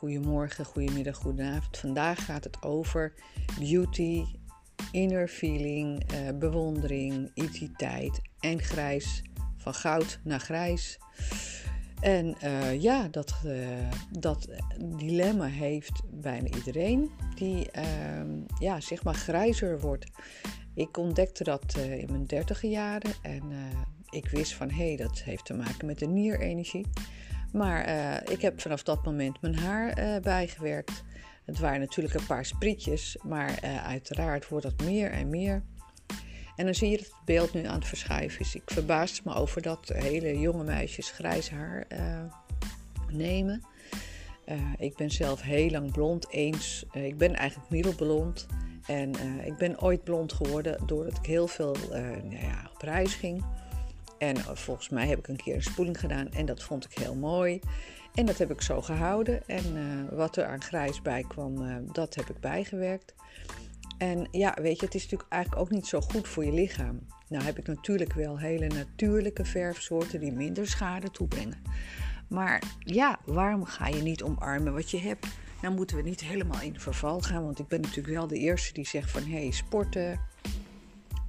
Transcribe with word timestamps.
goedemorgen, 0.00 0.64
goedemiddag, 0.64 1.16
goedenavond. 1.16 1.78
Vandaag 1.78 2.24
gaat 2.24 2.44
het 2.44 2.62
over 2.62 3.12
beauty, 3.58 4.24
inner 4.92 5.28
feeling, 5.28 6.12
uh, 6.12 6.38
bewondering, 6.38 7.30
identiteit 7.34 8.20
en 8.38 8.62
grijs. 8.62 9.22
Van 9.56 9.74
goud 9.74 10.20
naar 10.24 10.40
grijs. 10.40 10.98
En 12.00 12.36
uh, 12.44 12.80
ja, 12.80 13.08
dat, 13.08 13.34
uh, 13.46 13.66
dat 14.10 14.48
dilemma 14.96 15.46
heeft 15.46 16.02
bijna 16.10 16.48
iedereen 16.56 17.10
die 17.34 17.70
ehm, 17.70 18.30
ja, 18.58 18.80
zeg 18.80 19.04
maar 19.04 19.14
grijzer 19.14 19.80
wordt. 19.80 20.06
Ik 20.74 20.96
ontdekte 20.96 21.44
dat 21.44 21.76
in 21.76 22.08
mijn 22.10 22.26
dertige 22.26 22.68
jaren 22.68 23.12
en 23.22 23.42
ik 24.10 24.28
wist 24.28 24.54
van 24.54 24.70
hé, 24.70 24.86
hey, 24.86 24.96
dat 24.96 25.18
heeft 25.22 25.44
te 25.44 25.54
maken 25.54 25.86
met 25.86 25.98
de 25.98 26.06
nierenergie. 26.06 26.86
Maar 27.52 27.88
uh, 27.88 28.32
ik 28.32 28.40
heb 28.40 28.60
vanaf 28.60 28.82
dat 28.82 29.04
moment 29.04 29.40
mijn 29.40 29.56
haar 29.56 29.98
uh, 29.98 30.20
bijgewerkt. 30.22 31.02
Het 31.44 31.58
waren 31.58 31.80
natuurlijk 31.80 32.14
een 32.14 32.26
paar 32.26 32.44
sprietjes, 32.44 33.16
maar 33.22 33.64
uh, 33.64 33.86
uiteraard 33.86 34.48
wordt 34.48 34.64
dat 34.64 34.82
meer 34.84 35.10
en 35.10 35.30
meer. 35.30 35.62
En 36.56 36.64
dan 36.64 36.74
zie 36.74 36.90
je 36.90 36.96
dat 36.96 37.06
het 37.06 37.24
beeld 37.24 37.54
nu 37.54 37.64
aan 37.64 37.78
het 37.78 37.86
verschuiven 37.86 38.40
is. 38.40 38.54
Ik 38.54 38.62
verbaas 38.64 39.22
me 39.22 39.34
over 39.34 39.62
dat 39.62 39.88
hele 39.94 40.38
jonge 40.38 40.64
meisjes 40.64 41.10
grijs 41.10 41.50
haar 41.50 41.86
nemen. 43.08 43.62
ik 44.78 44.96
ben 44.96 45.10
zelf 45.10 45.42
heel 45.42 45.70
lang 45.70 45.92
blond, 45.92 46.30
eens. 46.30 46.84
ik 46.92 47.18
ben 47.18 47.34
eigenlijk 47.34 47.70
middelblond. 47.70 48.46
En 48.86 49.10
ik 49.44 49.56
ben 49.56 49.80
ooit 49.80 50.04
blond 50.04 50.32
geworden 50.32 50.86
doordat 50.86 51.16
ik 51.16 51.26
heel 51.26 51.46
veel 51.46 51.76
nou 52.22 52.46
ja, 52.46 52.70
op 52.74 52.82
reis 52.82 53.14
ging. 53.14 53.44
En 54.20 54.36
eh, 54.36 54.54
volgens 54.54 54.88
mij 54.88 55.06
heb 55.06 55.18
ik 55.18 55.28
een 55.28 55.36
keer 55.36 55.54
een 55.54 55.62
spoeling 55.62 56.00
gedaan 56.00 56.32
en 56.32 56.46
dat 56.46 56.62
vond 56.62 56.84
ik 56.84 56.98
heel 56.98 57.14
mooi. 57.14 57.60
En 58.14 58.26
dat 58.26 58.38
heb 58.38 58.50
ik 58.50 58.62
zo 58.62 58.82
gehouden. 58.82 59.48
En 59.48 59.76
uh, 59.76 60.18
wat 60.18 60.36
er 60.36 60.46
aan 60.46 60.62
grijs 60.62 61.02
bij 61.02 61.24
kwam, 61.28 61.62
uh, 61.62 61.76
dat 61.92 62.14
heb 62.14 62.30
ik 62.30 62.40
bijgewerkt. 62.40 63.14
En 63.98 64.28
ja, 64.30 64.56
weet 64.60 64.80
je, 64.80 64.84
het 64.84 64.94
is 64.94 65.02
natuurlijk 65.02 65.32
eigenlijk 65.32 65.62
ook 65.62 65.70
niet 65.70 65.86
zo 65.86 66.00
goed 66.00 66.28
voor 66.28 66.44
je 66.44 66.52
lichaam. 66.52 67.06
Nou 67.28 67.44
heb 67.44 67.58
ik 67.58 67.66
natuurlijk 67.66 68.12
wel 68.12 68.38
hele 68.38 68.66
natuurlijke 68.66 69.44
verfsoorten 69.44 70.20
die 70.20 70.32
minder 70.32 70.66
schade 70.66 71.10
toebrengen. 71.10 71.62
Maar 72.28 72.62
ja, 72.78 73.18
waarom 73.24 73.64
ga 73.64 73.86
je 73.86 74.02
niet 74.02 74.22
omarmen 74.22 74.72
wat 74.72 74.90
je 74.90 74.98
hebt? 74.98 75.26
Nou 75.62 75.74
moeten 75.74 75.96
we 75.96 76.02
niet 76.02 76.20
helemaal 76.20 76.60
in 76.60 76.80
verval 76.80 77.20
gaan, 77.20 77.44
want 77.44 77.58
ik 77.58 77.68
ben 77.68 77.80
natuurlijk 77.80 78.16
wel 78.16 78.26
de 78.26 78.38
eerste 78.38 78.72
die 78.72 78.86
zegt 78.86 79.10
van 79.10 79.22
hé, 79.22 79.42
hey, 79.42 79.50
sporten, 79.50 80.20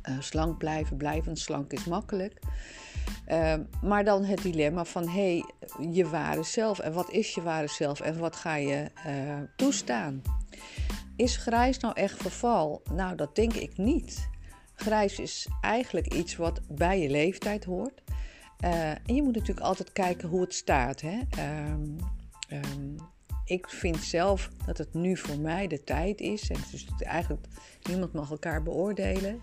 uh, 0.10 0.16
slank 0.20 0.58
blijven, 0.58 0.98
blijvend 0.98 1.40
slank 1.40 1.74
is 1.74 1.86
makkelijk. 1.86 2.40
Uh, 3.28 3.54
maar 3.82 4.04
dan 4.04 4.24
het 4.24 4.42
dilemma 4.42 4.86
van 4.86 5.08
hé, 5.08 5.44
hey, 5.78 5.90
je 5.92 6.10
ware 6.10 6.44
zelf. 6.44 6.80
En 6.80 6.94
wat 6.94 7.12
is 7.12 7.34
je 7.34 7.42
ware 7.42 7.68
zelf 7.68 8.00
en 8.00 8.20
wat 8.20 8.36
ga 8.36 8.56
je 8.56 8.92
uh, 9.08 9.40
toestaan? 9.56 10.22
Is 11.16 11.38
grijs 11.38 11.78
nou 11.78 11.94
echt 11.96 12.22
verval? 12.22 12.82
Nou, 12.94 13.16
dat 13.16 13.36
denk 13.36 13.54
ik 13.54 13.78
niet. 13.78 14.30
Grijs 14.74 15.20
is 15.20 15.48
eigenlijk 15.62 16.14
iets 16.14 16.36
wat 16.36 16.62
bij 16.68 17.02
je 17.02 17.10
leeftijd 17.10 17.64
hoort. 17.64 18.02
Uh, 18.64 18.90
en 18.90 19.16
je 19.16 19.24
moet 19.24 19.36
natuurlijk 19.36 19.66
altijd 19.66 19.92
kijken 19.92 20.30
hoe 20.30 20.42
het 20.42 20.54
staat. 20.54 21.02
Hè? 21.02 21.20
Um, 21.72 21.96
um, 22.52 22.96
ik 23.46 23.70
vind 23.70 23.98
zelf 23.98 24.50
dat 24.66 24.78
het 24.78 24.94
nu 24.94 25.18
voor 25.18 25.40
mij 25.40 25.68
de 25.68 25.84
tijd 25.84 26.22
is. 26.22 26.50
En 26.50 26.60
dus 26.72 26.88
eigenlijk 26.98 27.48
niemand 27.84 28.14
mag 28.14 28.32
elkaar 28.32 28.64
beoordelen. 28.64 29.42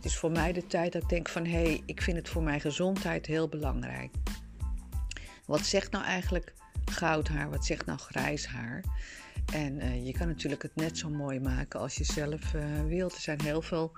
Het 0.00 0.10
is 0.10 0.16
voor 0.16 0.30
mij 0.30 0.52
de 0.52 0.66
tijd 0.66 0.92
dat 0.92 1.02
ik 1.02 1.08
denk 1.08 1.28
van 1.28 1.44
hé, 1.44 1.62
hey, 1.62 1.82
ik 1.86 2.02
vind 2.02 2.16
het 2.16 2.28
voor 2.28 2.42
mijn 2.42 2.60
gezondheid 2.60 3.26
heel 3.26 3.48
belangrijk. 3.48 4.14
Wat 5.46 5.60
zegt 5.60 5.90
nou 5.90 6.04
eigenlijk 6.04 6.52
goud 6.84 7.28
haar? 7.28 7.50
Wat 7.50 7.64
zegt 7.64 7.86
nou 7.86 7.98
grijs 7.98 8.46
haar? 8.46 8.84
En 9.52 9.76
uh, 9.76 10.06
je 10.06 10.12
kan 10.12 10.26
natuurlijk 10.26 10.62
het 10.62 10.76
net 10.76 10.98
zo 10.98 11.08
mooi 11.08 11.40
maken 11.40 11.80
als 11.80 11.94
je 11.94 12.04
zelf 12.04 12.54
uh, 12.54 12.62
wilt. 12.86 13.14
Er 13.14 13.20
zijn 13.20 13.40
heel 13.42 13.62
veel 13.62 13.92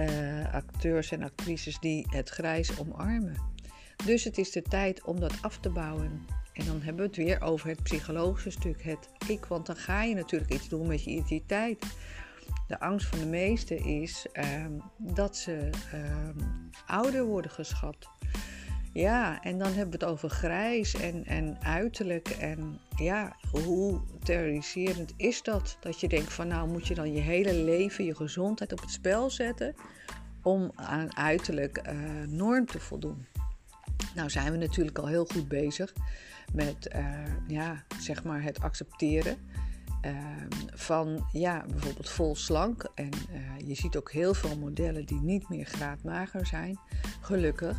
uh, 0.00 0.54
acteurs 0.54 1.10
en 1.10 1.22
actrices 1.22 1.78
die 1.78 2.06
het 2.10 2.28
grijs 2.28 2.78
omarmen. 2.78 3.36
Dus 4.04 4.24
het 4.24 4.38
is 4.38 4.50
de 4.50 4.62
tijd 4.62 5.04
om 5.04 5.20
dat 5.20 5.32
af 5.40 5.58
te 5.58 5.70
bouwen. 5.70 6.26
En 6.52 6.66
dan 6.66 6.82
hebben 6.82 7.02
we 7.02 7.08
het 7.08 7.16
weer 7.16 7.40
over 7.40 7.68
het 7.68 7.82
psychologische 7.82 8.50
stuk, 8.50 8.82
het 8.82 9.08
ik. 9.26 9.44
Want 9.44 9.66
dan 9.66 9.76
ga 9.76 10.02
je 10.02 10.14
natuurlijk 10.14 10.52
iets 10.52 10.68
doen 10.68 10.86
met 10.86 11.04
je 11.04 11.10
identiteit 11.10 11.86
de 12.66 12.80
angst 12.80 13.06
van 13.06 13.18
de 13.18 13.26
meesten 13.26 13.84
is 13.84 14.26
ehm, 14.32 14.72
dat 14.96 15.36
ze 15.36 15.70
ehm, 15.92 16.38
ouder 16.86 17.24
worden 17.24 17.50
geschat. 17.50 18.08
Ja, 18.92 19.42
en 19.42 19.58
dan 19.58 19.66
hebben 19.66 19.98
we 19.98 20.04
het 20.04 20.12
over 20.12 20.28
grijs 20.28 20.94
en, 20.94 21.24
en 21.24 21.56
uiterlijk. 21.62 22.28
En 22.28 22.78
ja, 22.96 23.36
hoe 23.50 24.00
terroriserend 24.22 25.12
is 25.16 25.42
dat? 25.42 25.76
Dat 25.80 26.00
je 26.00 26.08
denkt 26.08 26.32
van 26.32 26.48
nou 26.48 26.68
moet 26.68 26.86
je 26.86 26.94
dan 26.94 27.12
je 27.12 27.20
hele 27.20 27.52
leven, 27.52 28.04
je 28.04 28.14
gezondheid 28.14 28.72
op 28.72 28.80
het 28.80 28.90
spel 28.90 29.30
zetten 29.30 29.74
om 30.42 30.72
aan 30.74 31.16
uiterlijk 31.16 31.82
uh, 31.86 32.26
norm 32.26 32.66
te 32.66 32.80
voldoen. 32.80 33.26
Nou 34.14 34.30
zijn 34.30 34.52
we 34.52 34.58
natuurlijk 34.58 34.98
al 34.98 35.06
heel 35.06 35.24
goed 35.24 35.48
bezig 35.48 35.92
met 36.52 36.94
uh, 36.96 37.48
ja, 37.48 37.84
zeg 38.00 38.24
maar 38.24 38.42
het 38.42 38.60
accepteren 38.60 39.36
Ehm, 40.00 40.48
van 40.74 41.26
ja, 41.32 41.64
bijvoorbeeld 41.68 42.08
vol 42.08 42.36
slank. 42.36 42.90
En 42.94 43.10
uh, 43.32 43.68
je 43.68 43.74
ziet 43.74 43.96
ook 43.96 44.12
heel 44.12 44.34
veel 44.34 44.58
modellen 44.58 45.06
die 45.06 45.20
niet 45.20 45.48
meer 45.48 45.64
graadmager 45.64 46.46
zijn, 46.46 46.78
gelukkig. 47.20 47.76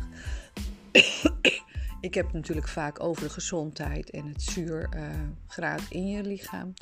Ik 2.00 2.14
heb 2.14 2.24
het 2.24 2.34
natuurlijk 2.34 2.68
vaak 2.68 3.02
over 3.02 3.22
de 3.22 3.30
gezondheid 3.30 4.10
en 4.10 4.26
het 4.26 4.42
zuurgraad 4.42 5.80
uh, 5.80 5.86
in 5.88 6.08
je 6.08 6.22
lichaam. 6.22 6.72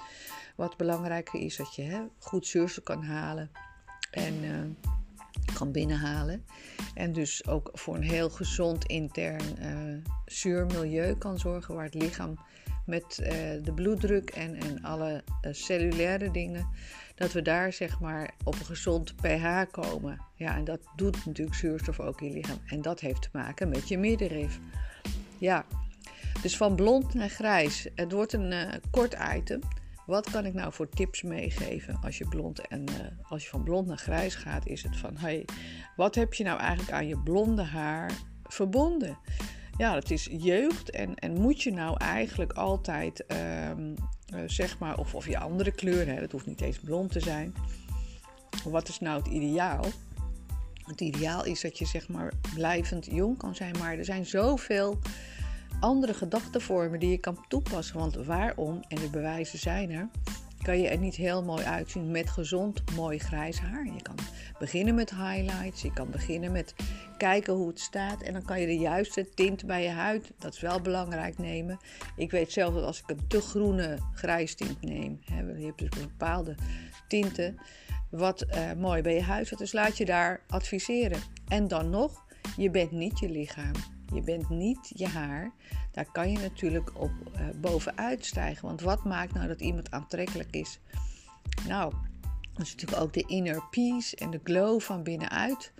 Wat 0.57 0.77
belangrijker 0.77 1.41
is 1.41 1.57
dat 1.57 1.75
je 1.75 1.83
hè, 1.83 2.01
goed 2.19 2.47
zuurstof 2.47 2.85
kan 2.85 3.03
halen 3.03 3.51
en 4.11 4.45
uh, 4.45 4.59
kan 5.55 5.73
binnenhalen. 5.73 6.45
En 6.95 7.13
dus 7.13 7.47
ook 7.47 7.71
voor 7.73 7.95
een 7.95 8.03
heel 8.03 8.31
gezond 8.31 8.85
intern 8.85 9.43
zuurmilieu 10.27 11.17
kan 11.17 11.39
zorgen 11.39 11.75
waar 11.75 11.85
het 11.85 11.95
lichaam 11.95 12.39
met 12.89 13.19
uh, 13.23 13.29
de 13.65 13.73
bloeddruk 13.75 14.31
en, 14.31 14.55
en 14.55 14.83
alle 14.83 15.23
uh, 15.43 15.53
cellulaire 15.53 16.31
dingen, 16.31 16.69
dat 17.15 17.33
we 17.33 17.43
daar 17.43 17.73
zeg 17.73 18.01
maar 18.01 18.35
op 18.45 18.55
een 18.55 18.65
gezond 18.65 19.15
pH 19.17 19.63
komen. 19.71 20.21
Ja, 20.35 20.57
en 20.57 20.65
dat 20.65 20.81
doet 20.97 21.27
natuurlijk 21.27 21.57
zuurstof 21.57 22.01
ook 22.01 22.21
in 22.21 22.29
je 22.29 22.35
lichaam. 22.35 22.59
En 22.67 22.83
dat 22.83 23.01
heeft 23.01 23.23
te 23.23 23.29
maken 23.33 23.69
met 23.69 23.89
je 23.89 23.99
middenrif. 23.99 24.59
Ja, 25.39 25.65
dus 26.43 26.57
van 26.57 26.77
blond 26.77 27.15
naar 27.15 27.29
grijs. 27.29 27.87
Het 27.95 28.13
wordt 28.13 28.33
een 28.33 28.53
uh, 28.53 28.63
kort 28.91 29.17
item. 29.37 29.61
Wat 30.07 30.31
kan 30.31 30.47
ik 30.47 30.55
nou 30.55 30.73
voor 30.73 30.89
tips 30.89 31.23
meegeven 31.23 31.99
als 32.03 32.19
je 32.19 32.29
blond 32.29 32.69
en 32.69 32.85
als 33.23 33.43
je 33.43 33.49
van 33.49 33.63
blond 33.63 33.87
naar 33.87 33.97
grijs 33.97 34.35
gaat? 34.35 34.67
Is 34.67 34.83
het 34.83 34.97
van 34.97 35.17
hey, 35.17 35.45
wat 35.97 36.15
heb 36.15 36.35
je 36.35 36.45
nou 36.45 36.59
eigenlijk 36.59 36.93
aan 36.93 37.07
je 37.07 37.19
blonde 37.19 37.63
haar 37.63 38.13
verbonden? 38.43 39.19
Ja, 39.79 39.95
dat 39.95 40.11
is 40.11 40.29
jeugd. 40.31 40.91
En, 40.91 41.15
en 41.15 41.41
moet 41.41 41.63
je 41.63 41.73
nou 41.73 41.97
eigenlijk 41.97 42.53
altijd, 42.53 43.25
um, 43.71 43.95
zeg 44.47 44.79
maar, 44.79 44.99
of, 44.99 45.15
of 45.15 45.27
je 45.27 45.39
andere 45.39 45.71
kleur, 45.71 46.07
hè, 46.07 46.21
dat 46.21 46.33
hoeft 46.33 46.47
niet 46.47 46.61
eens 46.61 46.79
blond 46.79 47.13
te 47.13 47.21
zijn. 47.21 47.55
Wat 48.65 48.89
is 48.89 49.01
nou 49.01 49.19
het 49.19 49.29
ideaal? 49.29 49.85
Het 50.83 51.01
ideaal 51.01 51.45
is 51.45 51.61
dat 51.61 51.79
je 51.79 51.87
zeg 51.87 52.09
maar 52.09 52.33
blijvend 52.55 53.07
jong 53.11 53.39
kan 53.39 53.55
zijn, 53.55 53.79
maar 53.79 53.99
er 53.99 54.05
zijn 54.05 54.27
zoveel 54.27 54.99
andere 55.81 56.15
gedachtenvormen 56.15 57.01
die 57.01 57.11
je 57.11 57.19
kan 57.19 57.45
toepassen. 57.49 57.99
Want 57.99 58.15
waarom, 58.15 58.81
en 58.89 58.97
de 58.97 59.11
bewijzen 59.11 59.59
zijn 59.59 59.91
er, 59.91 60.09
kan 60.63 60.81
je 60.81 60.89
er 60.89 60.99
niet 60.99 61.15
heel 61.15 61.43
mooi 61.43 61.65
uitzien 61.65 62.11
met 62.11 62.31
gezond, 62.31 62.83
mooi 62.97 63.19
grijs 63.19 63.59
haar. 63.61 63.85
Je 63.85 64.03
kan 64.03 64.15
beginnen 64.59 64.95
met 64.95 65.11
highlights, 65.11 65.83
je 65.83 65.93
kan 65.93 66.11
beginnen 66.11 66.53
met 66.53 66.75
kijken 67.17 67.55
hoe 67.55 67.69
het 67.69 67.81
staat. 67.81 68.23
En 68.23 68.33
dan 68.33 68.43
kan 68.43 68.61
je 68.61 68.67
de 68.67 68.79
juiste 68.79 69.29
tint 69.35 69.67
bij 69.67 69.83
je 69.83 69.89
huid, 69.89 70.33
dat 70.39 70.55
is 70.55 70.61
wel 70.61 70.81
belangrijk, 70.81 71.39
nemen. 71.39 71.79
Ik 72.17 72.31
weet 72.31 72.53
zelf 72.53 72.75
dat 72.75 72.85
als 72.85 73.01
ik 73.01 73.11
een 73.11 73.27
te 73.27 73.41
groene 73.41 73.99
grijstint 74.15 74.83
neem, 74.83 75.21
hè, 75.25 75.41
je 75.41 75.67
hebt 75.67 75.79
dus 75.79 75.89
bepaalde 76.01 76.55
tinten, 77.09 77.59
wat 78.11 78.45
uh, 78.55 78.73
mooi 78.73 79.03
bij 79.03 79.15
je 79.15 79.23
huid 79.23 79.47
zit. 79.47 79.59
Dus 79.59 79.73
laat 79.73 79.97
je 79.97 80.05
daar 80.05 80.41
adviseren. 80.49 81.21
En 81.49 81.69
dan 81.69 81.91
nog, 81.91 82.25
je 82.57 82.71
bent 82.71 82.91
niet 82.91 83.19
je 83.19 83.29
lichaam. 83.29 83.98
Je 84.15 84.23
bent 84.23 84.49
niet 84.49 84.93
je 84.95 85.07
haar. 85.07 85.51
Daar 85.93 86.13
kan 86.13 86.31
je 86.31 86.39
natuurlijk 86.39 87.01
op 87.01 87.11
uh, 87.35 87.41
bovenuit 87.61 88.27
stijgen. 88.27 88.67
Want 88.67 88.81
wat 88.81 89.05
maakt 89.05 89.35
nou 89.35 89.47
dat 89.47 89.61
iemand 89.61 89.91
aantrekkelijk 89.91 90.51
is? 90.51 90.81
Nou, 91.67 91.95
dat 92.53 92.67
is 92.67 92.73
natuurlijk 92.73 93.03
ook 93.03 93.13
de 93.13 93.25
inner 93.27 93.63
peace 93.71 94.17
en 94.17 94.31
de 94.31 94.41
glow 94.45 94.81
van 94.81 95.03
binnenuit. 95.03 95.73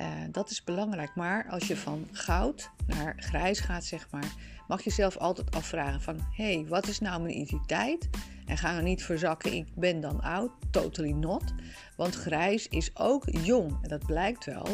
Uh, 0.00 0.06
dat 0.30 0.50
is 0.50 0.64
belangrijk. 0.64 1.14
Maar 1.14 1.46
als 1.48 1.66
je 1.66 1.76
van 1.76 2.08
goud 2.12 2.70
naar 2.86 3.14
grijs 3.16 3.60
gaat, 3.60 3.84
zeg 3.84 4.08
maar, 4.10 4.34
mag 4.68 4.78
je 4.82 4.88
jezelf 4.88 5.16
altijd 5.16 5.54
afvragen 5.54 6.00
van... 6.00 6.16
hé, 6.36 6.54
hey, 6.54 6.66
wat 6.68 6.86
is 6.86 6.98
nou 6.98 7.22
mijn 7.22 7.34
identiteit? 7.34 8.08
En 8.46 8.58
ga 8.58 8.76
er 8.76 8.82
niet 8.82 9.04
verzakken, 9.04 9.52
ik 9.52 9.74
ben 9.74 10.00
dan 10.00 10.20
oud. 10.20 10.50
Totally 10.70 11.12
not. 11.12 11.54
Want 11.96 12.14
grijs 12.14 12.68
is 12.68 12.90
ook 12.96 13.24
jong. 13.30 13.78
En 13.82 13.88
dat 13.88 14.06
blijkt 14.06 14.44
wel. 14.44 14.66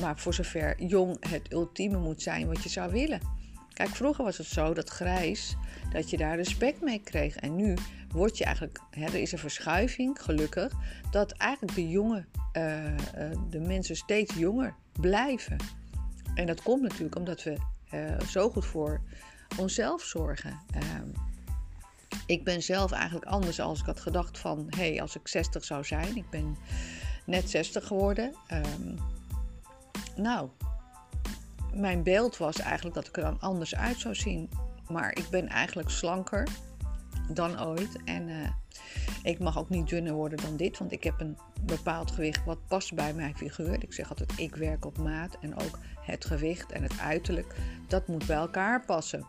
Maar 0.00 0.18
voor 0.18 0.34
zover 0.34 0.82
jong 0.82 1.28
het 1.28 1.52
ultieme 1.52 1.98
moet 1.98 2.22
zijn 2.22 2.46
wat 2.46 2.62
je 2.62 2.68
zou 2.68 2.92
willen. 2.92 3.20
Kijk, 3.72 3.90
vroeger 3.90 4.24
was 4.24 4.38
het 4.38 4.46
zo 4.46 4.74
dat 4.74 4.88
grijs, 4.88 5.56
dat 5.92 6.10
je 6.10 6.16
daar 6.16 6.36
respect 6.36 6.82
mee 6.82 7.00
kreeg. 7.04 7.36
En 7.36 7.56
nu 7.56 7.74
word 8.10 8.38
je 8.38 8.44
eigenlijk, 8.44 8.80
hè, 8.90 9.04
er 9.04 9.14
is 9.14 9.32
een 9.32 9.38
verschuiving, 9.38 10.22
gelukkig, 10.22 10.72
dat 11.10 11.32
eigenlijk 11.32 11.74
de 11.74 11.88
jonge, 11.88 12.24
uh, 12.52 12.84
uh, 12.84 12.94
de 13.50 13.60
mensen 13.60 13.96
steeds 13.96 14.34
jonger 14.34 14.74
blijven. 15.00 15.56
En 16.34 16.46
dat 16.46 16.62
komt 16.62 16.82
natuurlijk 16.82 17.16
omdat 17.16 17.42
we 17.42 17.56
uh, 17.94 18.20
zo 18.28 18.50
goed 18.50 18.64
voor 18.66 19.00
onszelf 19.58 20.02
zorgen. 20.02 20.60
Ehm, 20.70 21.08
ik 22.26 22.44
ben 22.44 22.62
zelf 22.62 22.92
eigenlijk 22.92 23.26
anders 23.26 23.60
als 23.60 23.80
ik 23.80 23.86
had 23.86 24.00
gedacht 24.00 24.38
van, 24.38 24.66
hé, 24.68 24.90
hey, 24.90 25.00
als 25.00 25.16
ik 25.16 25.28
60 25.28 25.64
zou 25.64 25.84
zijn, 25.84 26.16
ik 26.16 26.30
ben 26.30 26.56
net 27.26 27.50
60 27.50 27.86
geworden. 27.86 28.34
Um, 28.52 28.96
nou, 30.18 30.48
mijn 31.74 32.02
beeld 32.02 32.36
was 32.36 32.58
eigenlijk 32.58 32.94
dat 32.94 33.06
ik 33.06 33.16
er 33.16 33.22
dan 33.22 33.40
anders 33.40 33.74
uit 33.74 33.98
zou 33.98 34.14
zien. 34.14 34.50
Maar 34.88 35.10
ik 35.16 35.28
ben 35.30 35.48
eigenlijk 35.48 35.90
slanker 35.90 36.48
dan 37.32 37.62
ooit. 37.62 38.02
En 38.04 38.28
uh, 38.28 38.48
ik 39.22 39.38
mag 39.38 39.58
ook 39.58 39.68
niet 39.68 39.88
dunner 39.88 40.12
worden 40.12 40.38
dan 40.42 40.56
dit, 40.56 40.78
want 40.78 40.92
ik 40.92 41.04
heb 41.04 41.20
een 41.20 41.38
bepaald 41.62 42.10
gewicht 42.10 42.44
wat 42.44 42.66
past 42.66 42.94
bij 42.94 43.14
mijn 43.14 43.36
figuur. 43.36 43.82
Ik 43.82 43.92
zeg 43.92 44.08
altijd, 44.08 44.38
ik 44.38 44.56
werk 44.56 44.84
op 44.84 44.98
maat 44.98 45.36
en 45.40 45.54
ook 45.54 45.78
het 46.00 46.24
gewicht 46.24 46.72
en 46.72 46.82
het 46.82 46.98
uiterlijk, 46.98 47.54
dat 47.86 48.08
moet 48.08 48.26
bij 48.26 48.36
elkaar 48.36 48.84
passen. 48.84 49.26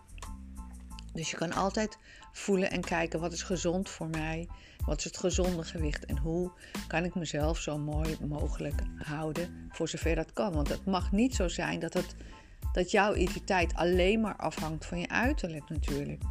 Dus 1.14 1.32
je 1.32 1.38
kan 1.38 1.54
altijd 1.54 1.98
voelen 2.32 2.72
en 2.72 2.82
kijken 2.82 3.20
wat 3.20 3.34
is 3.34 3.44
gezond 3.44 3.90
voor 3.90 4.10
mij, 4.10 4.48
wat 4.86 4.98
is 4.98 5.04
het 5.04 5.18
gezonde 5.18 5.64
gewicht 5.64 6.06
en 6.06 6.18
hoe 6.18 6.52
kan 6.88 7.04
ik 7.04 7.16
mezelf 7.16 7.58
zo 7.58 7.78
mooi 7.78 8.18
mogelijk 8.28 8.82
houden 8.98 9.70
voor 9.70 9.90
zover 9.90 10.16
dat 10.16 10.34
kan. 10.34 10.54
Want 10.54 10.68
het 10.70 10.86
mag 10.86 11.12
niet 11.12 11.36
zo 11.36 11.48
zijn 11.48 11.80
dat, 11.80 11.94
het, 11.94 12.16
dat 12.74 12.92
jouw 12.92 13.14
identiteit 13.16 13.74
alleen 13.74 14.22
maar 14.22 14.36
afhangt 14.36 14.86
van 14.86 15.00
je 15.00 15.10
uiterlijk 15.10 15.70
natuurlijk. 15.70 16.22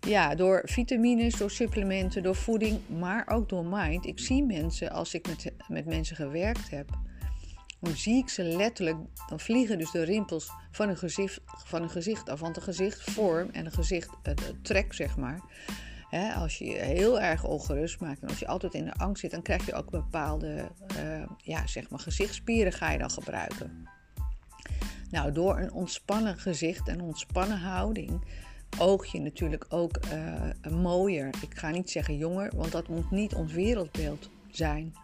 Ja, 0.00 0.34
door 0.34 0.62
vitamines, 0.64 1.34
door 1.34 1.50
supplementen, 1.50 2.22
door 2.22 2.36
voeding, 2.36 2.88
maar 2.88 3.28
ook 3.28 3.48
door 3.48 3.66
mind. 3.66 4.06
Ik 4.06 4.18
zie 4.18 4.44
mensen, 4.44 4.90
als 4.90 5.14
ik 5.14 5.26
met, 5.26 5.52
met 5.68 5.86
mensen 5.86 6.16
gewerkt 6.16 6.70
heb, 6.70 6.88
dan 7.84 7.96
zie 7.96 8.16
ik 8.16 8.28
ze 8.28 8.42
letterlijk, 8.42 8.96
dan 9.28 9.40
vliegen 9.40 9.78
dus 9.78 9.90
de 9.90 10.02
rimpels 10.02 10.50
van 10.70 10.88
een 10.88 10.96
gezicht, 10.96 11.40
van 11.44 11.82
een 11.82 11.90
gezicht 11.90 12.28
af. 12.28 12.40
Want 12.40 12.56
een 12.56 12.62
gezichtvorm 12.62 13.50
en 13.50 13.64
een 13.64 13.72
gezicht, 13.72 14.10
het 14.22 14.54
trek 14.62 14.92
zeg 14.92 15.16
maar. 15.16 15.40
Als 16.36 16.58
je 16.58 16.64
je 16.64 16.76
heel 16.76 17.20
erg 17.20 17.44
ongerust 17.44 18.00
maakt 18.00 18.22
en 18.22 18.28
als 18.28 18.38
je 18.38 18.46
altijd 18.46 18.74
in 18.74 18.84
de 18.84 18.94
angst 18.94 19.20
zit, 19.20 19.30
dan 19.30 19.42
krijg 19.42 19.66
je 19.66 19.74
ook 19.74 19.90
bepaalde 19.90 20.70
uh, 20.98 21.22
ja, 21.36 21.66
zeg 21.66 21.90
maar 21.90 21.98
gezichtspieren 21.98 22.72
ga 22.72 22.90
je 22.90 22.98
dan 22.98 23.10
gebruiken. 23.10 23.88
Nou, 25.10 25.32
door 25.32 25.58
een 25.58 25.72
ontspannen 25.72 26.38
gezicht 26.38 26.88
en 26.88 27.00
ontspannen 27.00 27.58
houding 27.58 28.24
oog 28.78 29.06
je 29.06 29.20
natuurlijk 29.20 29.64
ook 29.68 29.98
uh, 30.12 30.72
mooier. 30.72 31.30
Ik 31.40 31.58
ga 31.58 31.70
niet 31.70 31.90
zeggen 31.90 32.16
jonger, 32.16 32.52
want 32.56 32.72
dat 32.72 32.88
moet 32.88 33.10
niet 33.10 33.34
ons 33.34 33.52
wereldbeeld 33.52 34.30
zijn. 34.50 34.94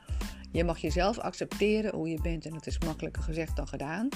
Je 0.52 0.64
mag 0.64 0.78
jezelf 0.78 1.18
accepteren 1.18 1.94
hoe 1.94 2.08
je 2.08 2.20
bent 2.22 2.44
en 2.44 2.52
dat 2.52 2.66
is 2.66 2.78
makkelijker 2.78 3.22
gezegd 3.22 3.56
dan 3.56 3.68
gedaan. 3.68 4.08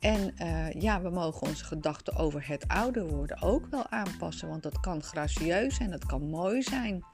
En 0.00 0.34
uh, 0.42 0.70
ja, 0.70 1.02
we 1.02 1.10
mogen 1.10 1.46
onze 1.46 1.64
gedachten 1.64 2.16
over 2.16 2.48
het 2.48 2.68
ouder 2.68 3.06
worden 3.08 3.42
ook 3.42 3.66
wel 3.70 3.88
aanpassen, 3.88 4.48
want 4.48 4.62
dat 4.62 4.80
kan 4.80 5.02
gracieus 5.02 5.78
en 5.78 5.90
dat 5.90 6.06
kan 6.06 6.28
mooi 6.28 6.62
zijn. 6.62 7.04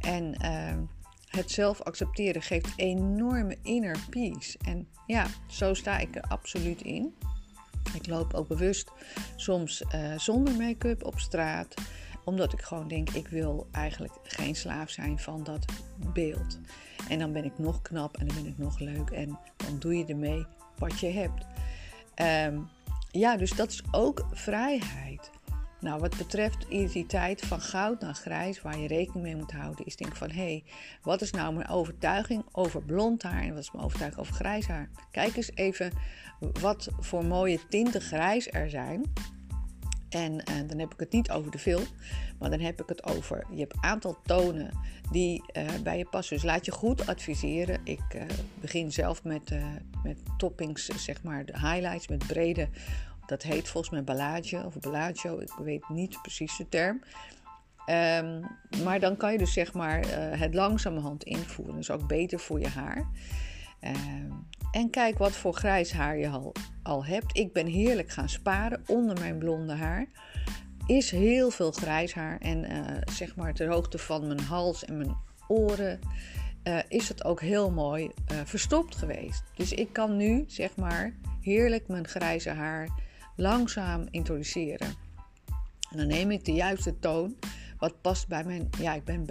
En 0.00 0.34
uh, 0.42 0.82
het 1.28 1.50
zelf 1.50 1.80
accepteren 1.80 2.42
geeft 2.42 2.72
enorme 2.76 3.56
inner 3.62 3.98
peace. 4.10 4.58
En 4.64 4.88
ja, 5.06 5.26
zo 5.46 5.74
sta 5.74 5.98
ik 5.98 6.16
er 6.16 6.22
absoluut 6.22 6.82
in. 6.82 7.14
Ik 7.94 8.06
loop 8.06 8.34
ook 8.34 8.48
bewust 8.48 8.90
soms 9.36 9.82
uh, 9.94 10.18
zonder 10.18 10.54
make-up 10.54 11.04
op 11.04 11.18
straat, 11.18 11.74
omdat 12.24 12.52
ik 12.52 12.60
gewoon 12.60 12.88
denk: 12.88 13.10
ik 13.10 13.28
wil 13.28 13.68
eigenlijk 13.72 14.14
geen 14.22 14.56
slaaf 14.56 14.90
zijn 14.90 15.18
van 15.18 15.44
dat 15.44 15.64
beeld. 16.12 16.58
En 17.08 17.18
dan 17.18 17.32
ben 17.32 17.44
ik 17.44 17.58
nog 17.58 17.82
knap 17.82 18.16
en 18.16 18.26
dan 18.26 18.36
ben 18.36 18.46
ik 18.46 18.58
nog 18.58 18.78
leuk 18.78 19.10
en 19.10 19.38
dan 19.56 19.78
doe 19.78 19.96
je 19.96 20.04
ermee 20.04 20.46
wat 20.78 21.00
je 21.00 21.10
hebt. 21.10 21.46
Um, 22.48 22.68
ja, 23.10 23.36
dus 23.36 23.50
dat 23.50 23.70
is 23.70 23.82
ook 23.90 24.26
vrijheid. 24.32 25.30
Nou, 25.80 26.00
wat 26.00 26.16
betreft 26.16 26.66
identiteit 26.68 27.40
van 27.40 27.60
goud 27.60 28.00
naar 28.00 28.14
grijs, 28.14 28.62
waar 28.62 28.78
je 28.78 28.88
rekening 28.88 29.24
mee 29.24 29.36
moet 29.36 29.52
houden, 29.52 29.86
is 29.86 29.96
denk 29.96 30.16
van 30.16 30.30
hé, 30.30 30.42
hey, 30.42 30.64
wat 31.02 31.20
is 31.20 31.30
nou 31.30 31.54
mijn 31.54 31.68
overtuiging 31.68 32.44
over 32.52 32.82
blond 32.82 33.22
haar 33.22 33.42
en 33.42 33.54
wat 33.54 33.62
is 33.62 33.72
mijn 33.72 33.84
overtuiging 33.84 34.20
over 34.20 34.34
grijs 34.34 34.66
haar? 34.66 34.90
Kijk 35.10 35.36
eens 35.36 35.50
even 35.54 35.92
wat 36.60 36.88
voor 37.00 37.24
mooie 37.24 37.58
tinten 37.68 38.00
grijs 38.00 38.52
er 38.52 38.70
zijn. 38.70 39.12
En, 40.08 40.44
eh, 40.44 40.54
dan 40.66 40.78
heb 40.78 40.92
ik 40.92 41.00
het 41.00 41.12
niet 41.12 41.30
over 41.30 41.50
de 41.50 41.58
film, 41.58 41.84
maar 42.38 42.50
dan 42.50 42.60
heb 42.60 42.80
ik 42.80 42.88
het 42.88 43.04
over. 43.04 43.44
Je 43.50 43.58
hebt 43.58 43.74
een 43.74 43.82
aantal 43.82 44.18
tonen 44.22 44.70
die 45.10 45.42
uh, 45.56 45.68
bij 45.82 45.98
je 45.98 46.04
passen. 46.04 46.36
Dus 46.36 46.44
laat 46.44 46.64
je 46.64 46.72
goed 46.72 47.06
adviseren. 47.06 47.80
Ik 47.84 48.14
uh, 48.16 48.22
begin 48.60 48.92
zelf 48.92 49.24
met, 49.24 49.54
met 50.02 50.18
toppings, 50.36 50.84
zeg 50.84 51.22
maar 51.22 51.44
de 51.44 51.58
highlights, 51.58 52.08
met 52.08 52.26
brede. 52.26 52.68
Dat 53.26 53.42
heet 53.42 53.68
volgens 53.68 53.92
mij 53.92 54.04
ballage 54.04 54.62
of 54.64 54.78
bellagio. 54.78 55.38
Ik 55.38 55.52
weet 55.62 55.88
niet 55.88 56.22
precies 56.22 56.56
de 56.56 56.68
term. 56.68 57.02
Um, 57.86 58.46
maar 58.84 59.00
dan 59.00 59.16
kan 59.16 59.32
je 59.32 59.38
dus 59.38 59.52
zeg 59.52 59.72
maar 59.72 60.06
het 60.38 60.54
langzamerhand 60.54 61.24
invoeren. 61.24 61.74
Dat 61.74 61.82
is 61.82 61.90
ook 61.90 62.06
beter 62.06 62.40
voor 62.40 62.60
je 62.60 62.68
haar. 62.68 63.08
Um, 63.80 64.46
en 64.70 64.90
kijk 64.90 65.18
wat 65.18 65.32
voor 65.32 65.54
grijs 65.54 65.92
haar 65.92 66.18
je 66.18 66.28
al, 66.28 66.52
al 66.82 67.04
hebt. 67.04 67.36
Ik 67.36 67.52
ben 67.52 67.66
heerlijk 67.66 68.10
gaan 68.10 68.28
sparen 68.28 68.82
onder 68.86 69.18
mijn 69.18 69.38
blonde 69.38 69.74
haar. 69.74 70.06
Is 70.86 71.10
heel 71.10 71.50
veel 71.50 71.72
grijs 71.72 72.14
haar. 72.14 72.38
En 72.38 72.72
uh, 72.72 72.96
zeg 73.12 73.36
maar 73.36 73.54
ter 73.54 73.68
hoogte 73.68 73.98
van 73.98 74.26
mijn 74.26 74.40
hals 74.40 74.84
en 74.84 74.96
mijn 74.96 75.16
oren 75.48 76.00
uh, 76.64 76.78
is 76.88 77.08
het 77.08 77.24
ook 77.24 77.40
heel 77.40 77.70
mooi 77.70 78.10
uh, 78.32 78.38
verstopt 78.44 78.96
geweest. 78.96 79.42
Dus 79.56 79.72
ik 79.72 79.92
kan 79.92 80.16
nu 80.16 80.44
zeg 80.46 80.76
maar 80.76 81.14
heerlijk 81.40 81.88
mijn 81.88 82.08
grijze 82.08 82.50
haar 82.50 82.88
langzaam 83.36 84.06
introduceren. 84.10 84.88
En 85.90 85.96
dan 85.96 86.06
neem 86.06 86.30
ik 86.30 86.44
de 86.44 86.52
juiste 86.52 86.98
toon. 86.98 87.36
Wat 87.78 88.00
past 88.00 88.28
bij 88.28 88.44
mijn. 88.44 88.70
Ja, 88.78 88.94
ik 88.94 89.04
ben 89.04 89.26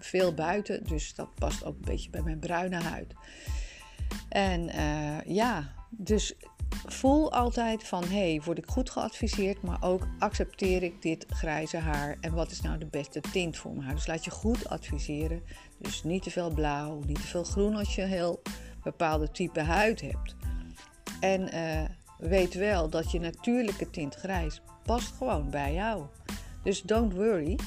veel 0.00 0.34
buiten, 0.34 0.84
dus 0.84 1.14
dat 1.14 1.34
past 1.34 1.64
ook 1.64 1.74
een 1.74 1.84
beetje 1.84 2.10
bij 2.10 2.22
mijn 2.22 2.38
bruine 2.38 2.82
huid. 2.82 3.14
En 4.28 4.68
uh, 4.68 5.34
ja, 5.34 5.72
dus 5.90 6.34
voel 6.86 7.32
altijd 7.32 7.84
van 7.84 8.04
hey, 8.04 8.40
word 8.44 8.58
ik 8.58 8.66
goed 8.66 8.90
geadviseerd, 8.90 9.62
maar 9.62 9.82
ook 9.82 10.06
accepteer 10.18 10.82
ik 10.82 11.02
dit 11.02 11.26
grijze 11.28 11.76
haar 11.76 12.16
en 12.20 12.34
wat 12.34 12.50
is 12.50 12.60
nou 12.60 12.78
de 12.78 12.86
beste 12.86 13.20
tint 13.20 13.56
voor 13.56 13.72
mijn 13.72 13.84
haar. 13.84 13.94
Dus 13.94 14.06
laat 14.06 14.24
je 14.24 14.30
goed 14.30 14.68
adviseren. 14.68 15.42
Dus 15.78 16.02
niet 16.02 16.22
te 16.22 16.30
veel 16.30 16.50
blauw, 16.50 17.00
niet 17.06 17.20
te 17.20 17.26
veel 17.26 17.44
groen 17.44 17.76
als 17.76 17.94
je 17.94 18.02
heel 18.02 18.42
bepaalde 18.82 19.30
type 19.30 19.60
huid 19.60 20.00
hebt. 20.00 20.36
En 21.20 21.54
uh, 21.54 21.84
weet 22.18 22.54
wel 22.54 22.90
dat 22.90 23.10
je 23.10 23.20
natuurlijke 23.20 23.90
tint 23.90 24.14
grijs 24.14 24.60
past 24.82 25.14
gewoon 25.16 25.50
bij 25.50 25.74
jou. 25.74 26.06
Dus 26.62 26.82
don't 26.82 27.12
worry. 27.12 27.58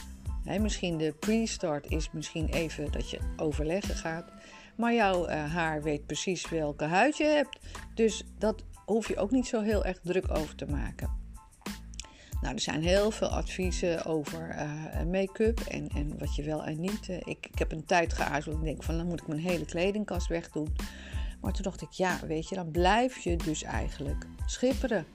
He, 0.44 0.60
misschien 0.60 0.98
de 0.98 1.14
pre-start 1.20 1.92
is 1.92 2.12
misschien 2.12 2.48
even 2.48 2.92
dat 2.92 3.10
je 3.10 3.20
overleggen 3.38 3.96
gaat. 3.96 4.32
Maar 4.78 4.94
jouw 4.94 5.30
uh, 5.30 5.54
haar 5.54 5.84
weet 5.84 6.06
precies 6.06 6.50
welke 6.50 6.84
huid 6.84 7.18
je 7.18 7.24
hebt. 7.24 7.60
Dus 7.94 8.24
dat 8.38 8.64
hoef 8.86 9.08
je 9.08 9.18
ook 9.18 9.32
niet 9.32 9.48
zo 9.48 9.62
heel 9.62 9.86
erg 9.86 10.00
druk 10.04 10.38
over 10.38 10.56
te 10.56 10.66
maken. 10.66 11.10
Nou, 12.42 12.54
er 12.54 12.62
zijn 12.62 12.84
heel 12.84 13.12
veel 13.12 13.28
adviezen 13.28 14.06
over 14.06 14.56
uh, 14.56 15.04
make-up 15.12 15.60
en, 15.60 15.88
en 15.88 16.18
wat 16.20 16.36
je 16.36 16.44
wel 16.44 16.64
en 16.64 16.80
niet. 16.80 17.08
Uh, 17.10 17.18
ik, 17.18 17.48
ik 17.52 17.60
heb 17.60 17.72
een 17.72 17.86
tijd 17.86 18.14
geaarzeld. 18.14 18.58
Ik 18.58 18.64
denk 18.64 18.84
van 18.84 18.98
dan 18.98 19.08
moet 19.08 19.22
ik 19.22 19.28
mijn 19.28 19.40
hele 19.40 19.66
kledingkast 19.66 20.28
wegdoen. 20.28 20.76
Maar 21.42 21.54
toen 21.54 21.64
dacht 21.64 21.82
ik, 21.82 21.92
ja, 21.92 22.20
weet 22.28 22.50
je, 22.50 22.56
dan 22.56 22.72
blijf 22.72 23.18
je 23.18 23.36
dus 23.36 23.64
eigenlijk 23.64 24.26
schipperen. 24.46 25.06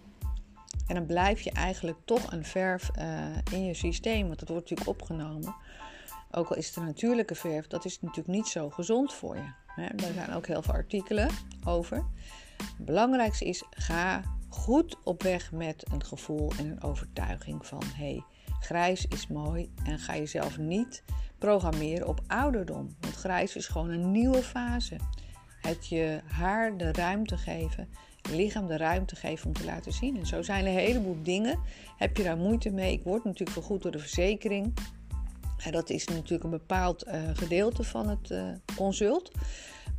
En 0.86 0.94
dan 0.94 1.06
blijf 1.06 1.40
je 1.40 1.50
eigenlijk 1.50 1.98
toch 2.04 2.32
een 2.32 2.44
verf 2.44 2.90
in 3.50 3.64
je 3.64 3.74
systeem, 3.74 4.26
want 4.26 4.38
dat 4.38 4.48
wordt 4.48 4.70
natuurlijk 4.70 5.00
opgenomen. 5.00 5.54
Ook 6.34 6.48
al 6.48 6.56
is 6.56 6.66
het 6.66 6.76
een 6.76 6.84
natuurlijke 6.84 7.34
verf, 7.34 7.66
dat 7.66 7.84
is 7.84 8.00
natuurlijk 8.00 8.28
niet 8.28 8.46
zo 8.46 8.70
gezond 8.70 9.14
voor 9.14 9.36
je. 9.36 9.52
Daar 9.96 10.12
zijn 10.12 10.32
ook 10.32 10.46
heel 10.46 10.62
veel 10.62 10.74
artikelen 10.74 11.28
over. 11.64 11.96
Het 12.56 12.86
belangrijkste 12.86 13.44
is, 13.44 13.64
ga 13.70 14.22
goed 14.48 14.96
op 15.04 15.22
weg 15.22 15.52
met 15.52 15.84
een 15.92 16.04
gevoel 16.04 16.52
en 16.58 16.70
een 16.70 16.82
overtuiging 16.82 17.66
van 17.66 17.82
hey, 17.94 18.24
grijs 18.60 19.06
is 19.06 19.26
mooi 19.26 19.72
en 19.84 19.98
ga 19.98 20.16
jezelf 20.16 20.58
niet 20.58 21.04
programmeren 21.38 22.08
op 22.08 22.20
ouderdom. 22.26 22.96
Want 23.00 23.14
grijs 23.14 23.56
is 23.56 23.66
gewoon 23.66 23.90
een 23.90 24.10
nieuwe 24.10 24.42
fase. 24.42 24.96
Het 25.60 25.88
je 25.88 26.20
haar 26.26 26.76
de 26.76 26.92
ruimte 26.92 27.36
geven, 27.36 27.88
je 28.22 28.36
lichaam 28.36 28.66
de 28.66 28.76
ruimte 28.76 29.16
geven 29.16 29.46
om 29.46 29.52
te 29.52 29.64
laten 29.64 29.92
zien. 29.92 30.16
En 30.16 30.26
zo 30.26 30.42
zijn 30.42 30.64
er 30.64 30.72
een 30.72 30.78
heleboel 30.78 31.22
dingen. 31.22 31.58
Heb 31.96 32.16
je 32.16 32.22
daar 32.22 32.36
moeite 32.36 32.70
mee? 32.70 32.92
Ik 32.92 33.04
word 33.04 33.24
natuurlijk 33.24 33.50
vergoed 33.50 33.82
door 33.82 33.92
de 33.92 33.98
verzekering. 33.98 34.74
Dat 35.70 35.90
is 35.90 36.06
natuurlijk 36.06 36.44
een 36.44 36.50
bepaald 36.50 37.06
uh, 37.06 37.14
gedeelte 37.32 37.84
van 37.84 38.08
het 38.08 38.30
uh, 38.30 38.44
consult. 38.76 39.30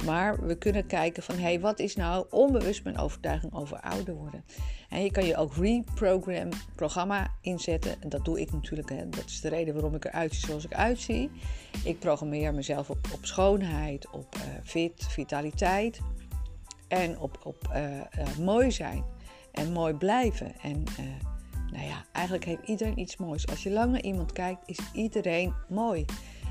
Maar 0.06 0.46
we 0.46 0.58
kunnen 0.58 0.88
kijken 0.88 1.24
van, 1.24 1.36
hé, 1.36 1.42
hey, 1.42 1.60
wat 1.60 1.80
is 1.80 1.96
nou 1.96 2.26
onbewust 2.30 2.84
mijn 2.84 2.98
overtuiging 2.98 3.54
over 3.54 3.80
ouder 3.80 4.16
worden? 4.16 4.44
En 4.90 5.04
je 5.04 5.12
kan 5.12 5.26
je 5.26 5.38
ook 5.38 5.56
reprogram 5.56 6.50
programma 6.76 7.32
inzetten. 7.42 8.02
En 8.02 8.10
dat 8.10 8.26
doe 8.26 8.42
ik 8.42 8.52
natuurlijk. 8.52 8.90
Hè. 8.90 9.10
Dat 9.10 9.26
is 9.26 9.42
de 9.42 9.50
reden 9.50 9.74
waarom 9.74 9.96
ik 9.96 10.06
eruit 10.06 10.34
zie 10.34 10.46
zoals 10.46 10.66
ik 10.66 10.74
uitzie. 10.74 11.32
Ik 11.84 12.00
programmeer 12.00 12.54
mezelf 12.54 12.90
op, 12.90 13.00
schoonheid, 13.22 14.10
op 14.10 14.36
uh, 14.36 14.42
fit, 14.64 15.06
vitaliteit. 15.10 16.00
En 16.88 17.20
op, 17.20 17.40
op 17.44 17.78
mooi 18.40 18.72
zijn. 18.72 19.04
En 19.52 19.72
mooi 19.72 19.94
blijven. 19.94 20.54
En 20.62 20.84
nou 21.74 21.86
ja, 21.86 22.06
eigenlijk 22.12 22.46
heeft 22.46 22.68
iedereen 22.68 23.00
iets 23.00 23.18
moois. 23.18 23.48
Als 23.48 23.64
je 23.64 23.70
lang 23.70 23.92
naar 23.92 24.02
iemand 24.02 24.32
kijkt, 24.32 24.70
is 24.70 24.80
iedereen 24.94 25.54
mooi. 25.70 26.06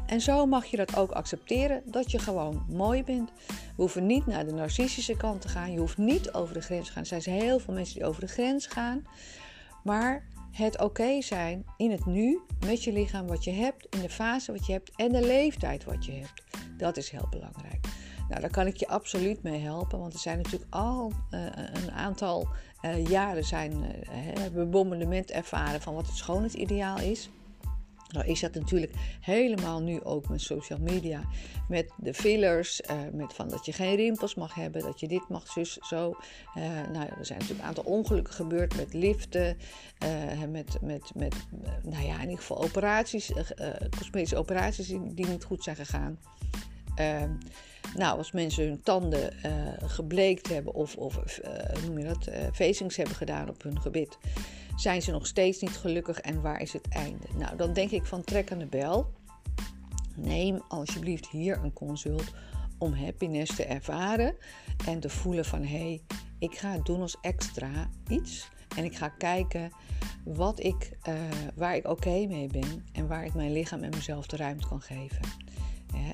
En 0.06 0.20
zo 0.20 0.46
mag 0.46 0.64
je 0.64 0.76
dat 0.76 0.96
ook 0.96 1.10
accepteren 1.10 1.82
dat 1.86 2.10
je 2.10 2.18
gewoon 2.18 2.66
mooi 2.68 3.04
bent. 3.04 3.30
We 3.48 3.54
hoeven 3.76 4.06
niet 4.06 4.26
naar 4.26 4.46
de 4.46 4.52
narcistische 4.52 5.16
kant 5.16 5.40
te 5.40 5.48
gaan. 5.48 5.72
Je 5.72 5.78
hoeft 5.78 5.98
niet 5.98 6.32
over 6.32 6.54
de 6.54 6.60
grens 6.60 6.86
te 6.86 6.92
gaan. 6.92 7.02
Er 7.02 7.22
zijn 7.22 7.40
heel 7.40 7.58
veel 7.58 7.74
mensen 7.74 7.94
die 7.94 8.04
over 8.04 8.20
de 8.20 8.26
grens 8.26 8.66
gaan. 8.66 9.06
Maar 9.84 10.26
het 10.52 10.80
oké 10.80 11.22
zijn 11.22 11.64
in 11.76 11.90
het 11.90 12.06
nu 12.06 12.40
met 12.66 12.84
je 12.84 12.92
lichaam 12.92 13.26
wat 13.26 13.44
je 13.44 13.50
hebt, 13.50 13.86
in 13.94 14.00
de 14.00 14.10
fase 14.10 14.52
wat 14.52 14.66
je 14.66 14.72
hebt 14.72 14.90
en 14.96 15.12
de 15.12 15.26
leeftijd 15.26 15.84
wat 15.84 16.04
je 16.04 16.12
hebt. 16.12 16.42
Dat 16.76 16.96
is 16.96 17.10
heel 17.10 17.26
belangrijk. 17.30 17.86
Nou, 18.28 18.40
daar 18.40 18.50
kan 18.50 18.66
ik 18.66 18.76
je 18.76 18.88
absoluut 18.88 19.42
mee 19.42 19.60
helpen, 19.60 19.98
want 19.98 20.12
er 20.12 20.18
zijn 20.18 20.36
natuurlijk 20.36 20.74
al 20.74 21.12
uh, 21.30 21.40
een 21.72 21.90
aantal 21.90 22.48
uh, 22.82 23.06
jaren 23.06 23.44
zijn, 23.44 23.72
uh, 23.72 24.40
hebben 24.40 24.70
bombardement 24.70 25.30
ervaren 25.30 25.80
van 25.80 25.94
wat 25.94 26.06
het 26.06 26.16
schoonheidsideaal 26.16 26.98
is. 26.98 27.30
Nou 28.08 28.26
is 28.26 28.40
dat 28.40 28.54
natuurlijk 28.54 28.92
helemaal 29.20 29.82
nu 29.82 30.02
ook 30.02 30.28
met 30.28 30.40
social 30.40 30.78
media. 30.78 31.22
Met 31.68 31.90
de 31.96 32.14
fillers, 32.14 32.80
uh, 32.80 32.96
met 33.12 33.34
van 33.34 33.48
dat 33.48 33.66
je 33.66 33.72
geen 33.72 33.96
rimpels 33.96 34.34
mag 34.34 34.54
hebben, 34.54 34.82
dat 34.82 35.00
je 35.00 35.08
dit 35.08 35.28
mag, 35.28 35.46
zus, 35.48 35.78
zo. 35.80 36.16
Uh, 36.54 36.64
nou, 36.92 37.06
er 37.18 37.26
zijn 37.26 37.38
natuurlijk 37.38 37.60
een 37.60 37.68
aantal 37.68 37.84
ongelukken 37.84 38.34
gebeurd 38.34 38.76
met 38.76 38.94
liften, 38.94 39.56
met, 40.50 40.78
met, 40.80 41.10
met 41.14 41.34
nou 41.82 42.04
ja, 42.04 42.14
in 42.14 42.20
ieder 42.20 42.38
geval 42.38 42.62
operaties, 42.62 43.32
cosmetische 43.98 44.36
operaties 44.36 44.86
die, 44.86 45.26
niet 45.26 45.44
goed 45.44 45.62
zijn 45.62 45.76
gegaan. 45.76 46.18
Ehm, 46.94 47.30
nou, 47.96 48.18
als 48.18 48.32
mensen 48.32 48.64
hun 48.64 48.82
tanden 48.82 49.32
gebleekt 49.84 50.49
hebben 50.49 50.75
of, 50.75 50.96
of 50.96 51.40
noem 51.87 51.99
je 51.99 52.04
dat, 52.04 52.28
facings 52.52 52.96
hebben 52.96 53.16
gedaan 53.16 53.49
op 53.49 53.62
hun 53.62 53.80
gebit 53.80 54.18
zijn 54.76 55.02
ze 55.02 55.11
nog 55.11 55.26
steeds 55.26 55.61
niet 55.61 55.76
gelukkig 55.76 56.20
en 56.20 56.40
waar 56.40 56.61
is 56.61 56.72
het 56.72 56.88
einde? 56.88 57.26
Nou, 57.37 57.56
dan 57.56 57.72
denk 57.72 57.90
ik 57.90 58.04
van 58.04 58.25
trek 58.25 58.52
aan 58.52 58.58
de 58.58 58.66
bel. 58.66 59.12
Neem 60.16 60.62
alsjeblieft 60.68 61.28
hier 61.28 61.58
een 61.62 61.72
consult 61.72 62.32
om 62.78 62.94
happiness 62.94 63.56
te 63.56 63.64
ervaren 63.64 64.34
en 64.87 65.00
te 65.00 65.08
voelen 65.08 65.44
van 65.44 65.62
hé, 65.62 65.78
hey, 65.78 66.02
ik 66.38 66.58
ga 66.58 66.72
het 66.72 66.84
doen 66.84 67.00
als 67.00 67.16
extra 67.20 67.90
iets. 68.08 68.49
En 68.76 68.84
ik 68.84 68.96
ga 68.96 69.08
kijken 69.08 69.70
wat 70.25 70.62
ik, 70.62 70.99
waar 71.54 71.76
ik 71.76 71.88
oké 71.88 72.26
mee 72.26 72.46
ben 72.46 72.84
en 72.92 73.06
waar 73.06 73.25
ik 73.25 73.34
mijn 73.34 73.52
lichaam 73.52 73.82
en 73.82 73.90
mezelf 73.90 74.26
de 74.26 74.37
ruimte 74.37 74.68
kan 74.68 74.80
geven. 74.80 75.20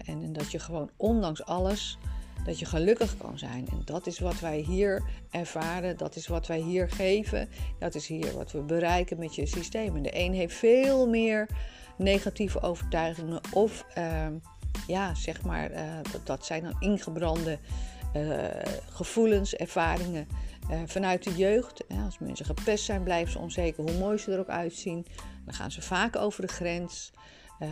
En, 0.04 0.22
en 0.22 0.32
dat 0.32 0.50
je 0.50 0.58
gewoon 0.58 0.90
ondanks 0.96 1.44
alles 1.44 1.98
dat 2.44 2.58
je 2.58 2.66
gelukkig 2.66 3.16
kan 3.16 3.38
zijn. 3.38 3.68
En 3.70 3.82
dat 3.84 4.06
is 4.06 4.18
wat 4.18 4.40
wij 4.40 4.58
hier 4.58 5.02
ervaren, 5.30 5.96
dat 5.96 6.16
is 6.16 6.26
wat 6.26 6.46
wij 6.46 6.58
hier 6.58 6.90
geven, 6.90 7.48
dat 7.78 7.94
is 7.94 8.06
hier 8.06 8.32
wat 8.32 8.52
we 8.52 8.60
bereiken 8.60 9.18
met 9.18 9.34
je 9.34 9.46
systeem. 9.46 9.96
En 9.96 10.02
de 10.02 10.18
een 10.18 10.32
heeft 10.32 10.54
veel 10.54 11.08
meer 11.08 11.48
negatieve 11.96 12.60
overtuigingen 12.60 13.40
of 13.52 13.84
uh, 13.98 14.26
ja, 14.86 15.14
zeg 15.14 15.42
maar, 15.42 15.70
uh, 15.70 15.78
dat, 16.12 16.26
dat, 16.26 16.46
zijn 16.46 16.62
dan 16.62 16.76
ingebrande 16.78 17.58
uh, 18.16 18.44
gevoelens, 18.90 19.54
ervaringen 19.54 20.28
uh, 20.70 20.80
vanuit 20.86 21.24
de 21.24 21.36
jeugd. 21.36 21.84
als 22.04 22.18
mensen 22.18 22.46
gepest 22.46 22.84
zijn, 22.84 23.02
blijven 23.02 23.32
ze 23.32 23.38
onzeker 23.38 23.82
hoe 23.82 23.98
mooi 23.98 24.18
ze 24.18 24.32
er 24.32 24.38
ook 24.38 24.48
uitzien. 24.48 25.06
Dan 25.44 25.54
gaan 25.54 25.70
ze 25.70 25.82
vaak 25.82 26.16
over 26.16 26.42
de 26.42 26.52
grens 26.52 27.12
uh, 27.62 27.68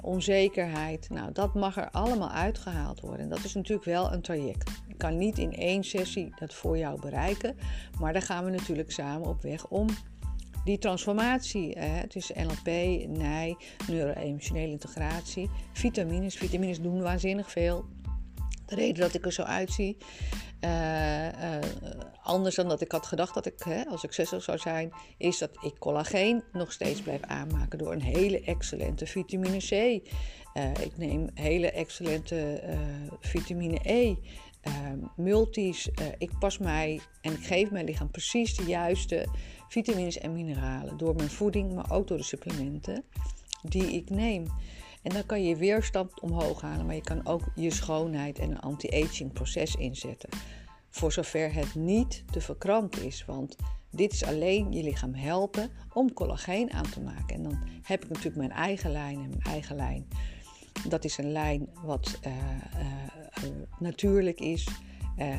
onzekerheid. 0.00 1.08
Nou, 1.10 1.32
dat 1.32 1.54
mag 1.54 1.76
er 1.76 1.90
allemaal 1.90 2.30
uitgehaald 2.30 3.00
worden. 3.00 3.20
En 3.20 3.28
dat 3.28 3.44
is 3.44 3.54
natuurlijk 3.54 3.86
wel 3.86 4.12
een 4.12 4.22
traject. 4.22 4.70
Ik 4.88 4.98
kan 4.98 5.18
niet 5.18 5.38
in 5.38 5.52
één 5.52 5.84
sessie 5.84 6.32
dat 6.38 6.54
voor 6.54 6.78
jou 6.78 7.00
bereiken, 7.00 7.56
maar 8.00 8.12
daar 8.12 8.22
gaan 8.22 8.44
we 8.44 8.50
natuurlijk 8.50 8.92
samen 8.92 9.28
op 9.28 9.42
weg 9.42 9.66
om 9.66 9.86
die 10.64 10.78
transformatie 10.78 11.76
uh, 11.76 11.98
tussen 11.98 12.46
NLP, 12.46 12.66
NI, 13.08 13.56
neuro-emotionele 13.88 14.70
integratie, 14.70 15.50
vitamines. 15.72 16.36
Vitamines 16.36 16.80
doen 16.80 17.02
waanzinnig 17.02 17.50
veel. 17.50 17.84
De 18.66 18.74
reden 18.74 19.00
dat 19.00 19.14
ik 19.14 19.24
er 19.24 19.32
zo 19.32 19.42
uitzie, 19.42 19.96
uh, 20.60 21.26
uh, 21.26 21.58
anders 22.22 22.54
dan 22.54 22.68
dat 22.68 22.80
ik 22.80 22.92
had 22.92 23.06
gedacht 23.06 23.34
dat 23.34 23.46
ik, 23.46 23.62
hè, 23.64 23.84
als 23.84 24.04
ik 24.04 24.12
60 24.12 24.42
zou 24.42 24.58
zijn, 24.58 24.92
is 25.18 25.38
dat 25.38 25.50
ik 25.60 25.78
collageen 25.78 26.42
nog 26.52 26.72
steeds 26.72 27.02
blijf 27.02 27.22
aanmaken 27.22 27.78
door 27.78 27.92
een 27.92 28.02
hele 28.02 28.40
excellente 28.40 29.06
vitamine 29.06 29.58
C. 29.58 29.70
Uh, 29.70 30.70
ik 30.80 30.96
neem 30.96 31.28
hele 31.34 31.70
excellente 31.70 32.60
vitamine 33.20 33.78
E. 33.82 34.14
multis. 35.16 35.90
ik 36.18 36.38
pas 36.38 36.58
mij 36.58 37.00
en 37.20 37.32
ik 37.32 37.44
geef 37.44 37.70
mijn 37.70 37.84
lichaam 37.84 38.10
precies 38.10 38.56
de 38.56 38.64
juiste 38.64 39.26
vitamines 39.68 40.18
en 40.18 40.32
mineralen 40.32 40.96
door 40.96 41.14
mijn 41.14 41.30
voeding, 41.30 41.74
maar 41.74 41.90
ook 41.90 42.08
door 42.08 42.16
de 42.16 42.22
supplementen 42.22 43.04
die 43.62 43.92
ik 43.92 44.10
neem. 44.10 44.46
En 45.04 45.10
dan 45.10 45.26
kan 45.26 45.42
je 45.42 45.48
je 45.48 45.56
weerstand 45.56 46.20
omhoog 46.20 46.60
halen, 46.60 46.86
maar 46.86 46.94
je 46.94 47.00
kan 47.00 47.26
ook 47.26 47.42
je 47.54 47.70
schoonheid 47.70 48.38
en 48.38 48.50
een 48.50 48.60
anti-aging 48.60 49.32
proces 49.32 49.74
inzetten. 49.74 50.28
Voor 50.90 51.12
zover 51.12 51.54
het 51.54 51.74
niet 51.74 52.24
te 52.30 52.40
verkrampen 52.40 53.04
is, 53.04 53.24
want 53.24 53.56
dit 53.90 54.12
is 54.12 54.24
alleen 54.24 54.72
je 54.72 54.82
lichaam 54.82 55.14
helpen 55.14 55.70
om 55.92 56.12
collageen 56.12 56.72
aan 56.72 56.90
te 56.90 57.00
maken. 57.00 57.36
En 57.36 57.42
dan 57.42 57.58
heb 57.82 58.02
ik 58.02 58.08
natuurlijk 58.08 58.36
mijn 58.36 58.50
eigen 58.50 58.90
lijn 58.90 59.22
en 59.22 59.28
mijn 59.28 59.42
eigen 59.42 59.76
lijn. 59.76 60.08
Dat 60.88 61.04
is 61.04 61.18
een 61.18 61.32
lijn 61.32 61.68
wat 61.82 62.18
uh, 62.26 62.32
uh, 62.32 63.50
natuurlijk 63.78 64.40
is. 64.40 64.68
Uh, 65.18 65.34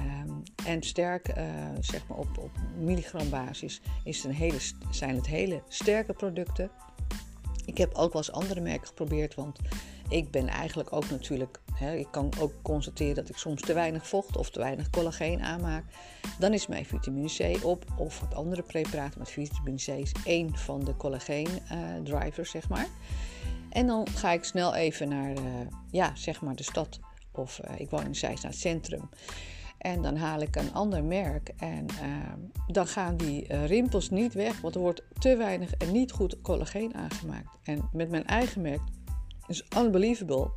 en 0.66 0.82
sterk, 0.84 1.34
zeg 1.80 2.08
maar 2.08 2.18
op, 2.18 2.38
op 2.38 2.52
milligrambasis, 2.80 3.82
is 4.04 4.24
een 4.24 4.34
hele, 4.34 4.58
zijn 4.90 5.16
het 5.16 5.28
hele 5.28 5.64
sterke 5.68 6.14
producten. 6.14 6.72
Ik 7.66 7.78
heb 7.78 7.94
ook 7.94 8.14
wel 8.14 8.22
eens 8.22 8.32
andere 8.32 8.62
merken 8.62 8.88
geprobeerd, 8.88 9.36
want 9.36 9.60
ik 10.10 10.32
ben 10.32 10.48
eigenlijk 10.48 10.94
ook 10.94 11.10
natuurlijk, 11.10 11.60
hè, 11.74 11.96
ik 11.96 12.08
kan 12.12 12.34
ook 12.40 12.54
constateren 12.62 13.16
dat 13.16 13.30
ik 13.30 13.38
soms 13.38 13.62
te 13.62 13.74
weinig 13.74 14.08
vocht 14.08 14.38
of 14.38 14.50
te 14.50 14.60
weinig 14.60 14.90
collageen 14.90 15.42
aanmaak. 15.42 15.84
Dan 16.40 16.54
is 16.54 16.68
mijn 16.68 16.86
vitamine 16.86 17.58
C 17.58 17.66
op 17.66 17.86
of 17.98 18.20
wat 18.20 18.36
andere 18.36 18.62
preparaten 18.62 19.20
met 19.20 19.30
vitamine 19.30 19.78
C 19.78 19.88
is 19.88 20.12
één 20.26 20.58
van 20.58 20.84
de 20.84 20.98
collageen 20.98 21.48
uh, 21.48 21.96
drivers, 22.04 22.52
zeg 22.52 22.70
maar. 22.70 22.88
En 23.70 23.88
dan 23.88 24.08
ga 24.08 24.32
ik 24.32 24.44
snel 24.44 24.76
even 24.76 25.10
naar 25.10 25.32
uh, 25.32 25.44
ja, 25.92 26.16
zeg 26.16 26.42
maar 26.42 26.56
de 26.56 26.64
stad 26.64 27.00
of 27.32 27.62
uh, 27.66 27.80
ik 27.80 27.90
woon 27.90 28.06
in 28.06 28.16
Zeist 28.16 28.44
naar 28.44 28.52
het 28.52 28.62
centrum. 28.62 29.10
En 29.86 30.02
dan 30.02 30.16
haal 30.16 30.40
ik 30.40 30.56
een 30.56 30.74
ander 30.74 31.04
merk 31.04 31.50
en 31.58 31.86
uh, 31.86 32.34
dan 32.68 32.88
gaan 32.88 33.18
die 33.18 33.52
uh, 33.52 33.66
rimpels 33.66 34.10
niet 34.10 34.34
weg, 34.34 34.62
want 34.62 34.76
er 34.76 34.82
wordt 34.82 35.04
te 35.20 35.36
weinig 35.36 35.74
en 35.74 35.92
niet 35.92 36.12
goed 36.12 36.42
collageen 36.42 36.96
aangemaakt. 36.96 37.58
En 37.64 37.90
met 37.94 38.10
mijn 38.10 38.26
eigen 38.26 38.62
merk 38.62 38.82
is 39.48 39.66
unbelievable. 39.78 40.50